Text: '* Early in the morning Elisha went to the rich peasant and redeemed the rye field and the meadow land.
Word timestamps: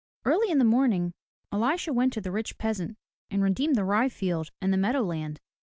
'* 0.15 0.25
Early 0.25 0.49
in 0.49 0.57
the 0.57 0.65
morning 0.65 1.13
Elisha 1.51 1.93
went 1.93 2.11
to 2.13 2.21
the 2.21 2.31
rich 2.31 2.57
peasant 2.57 2.97
and 3.29 3.43
redeemed 3.43 3.75
the 3.75 3.85
rye 3.85 4.09
field 4.09 4.49
and 4.59 4.73
the 4.73 4.75
meadow 4.75 5.03
land. 5.03 5.39